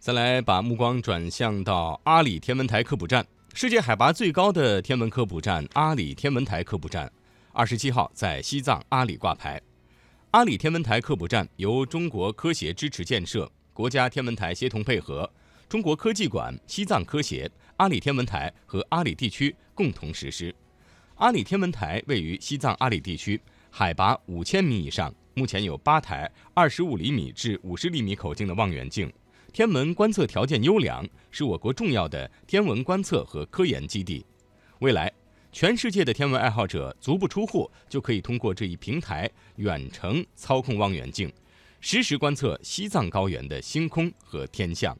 [0.00, 7.12] 再来把目光转向到阿里天文台科普站，世界海拔最高的天文科普站阿里天文台科普站，
[7.52, 9.60] 二十七号在西藏阿里挂牌。
[10.30, 15.30] 阿里天文台科普站由中国科协支持建设，国家天文台协同配合，
[15.68, 20.54] 中国科技馆、西藏科协、阿里天文台和阿里地区共同实施。
[21.16, 23.38] 阿里天文台位于西藏阿里地区，
[23.68, 29.12] 海拔五千米以上，目前有八台二十五厘米至五十厘米口径的望远镜。
[29.52, 34.24] 天文观测条件优良，是我国重要的天文观测和科研基地。
[34.78, 35.12] 未来，
[35.50, 41.32] 全世界的天文爱好者足不出户就可以通过这一平台远程操控望远镜，
[41.80, 44.96] 实时观测西藏高原的星空和天象。